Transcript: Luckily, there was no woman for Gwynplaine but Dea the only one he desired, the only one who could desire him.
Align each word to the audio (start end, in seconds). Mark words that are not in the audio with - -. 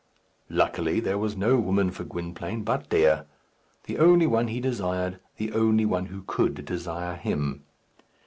Luckily, 0.49 0.99
there 0.99 1.19
was 1.19 1.37
no 1.37 1.57
woman 1.57 1.91
for 1.91 2.03
Gwynplaine 2.03 2.63
but 2.63 2.89
Dea 2.89 3.25
the 3.83 3.99
only 3.99 4.25
one 4.25 4.47
he 4.47 4.59
desired, 4.59 5.19
the 5.37 5.53
only 5.53 5.85
one 5.85 6.07
who 6.07 6.23
could 6.25 6.65
desire 6.65 7.15
him. 7.17 7.61